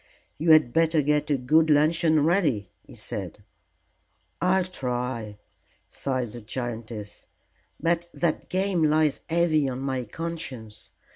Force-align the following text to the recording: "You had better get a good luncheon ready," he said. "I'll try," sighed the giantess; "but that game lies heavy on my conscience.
"You 0.39 0.49
had 0.49 0.73
better 0.73 1.03
get 1.03 1.29
a 1.29 1.37
good 1.37 1.69
luncheon 1.69 2.25
ready," 2.25 2.71
he 2.81 2.95
said. 2.95 3.43
"I'll 4.41 4.63
try," 4.63 5.37
sighed 5.89 6.31
the 6.31 6.41
giantess; 6.41 7.27
"but 7.79 8.07
that 8.11 8.49
game 8.49 8.81
lies 8.81 9.19
heavy 9.29 9.69
on 9.69 9.79
my 9.81 10.05
conscience. 10.05 10.89